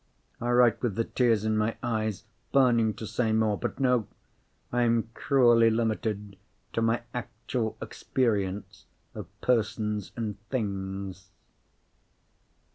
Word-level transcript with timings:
I 0.41 0.49
write 0.49 0.81
with 0.81 0.95
the 0.95 1.03
tears 1.03 1.45
in 1.45 1.55
my 1.59 1.77
eyes, 1.83 2.23
burning 2.51 2.95
to 2.95 3.05
say 3.05 3.31
more. 3.31 3.55
But 3.55 3.79
no—I 3.79 4.81
am 4.81 5.11
cruelly 5.13 5.69
limited 5.69 6.37
to 6.73 6.81
my 6.81 7.03
actual 7.13 7.77
experience 7.79 8.85
of 9.13 9.27
persons 9.41 10.11
and 10.15 10.37
things. 10.49 11.29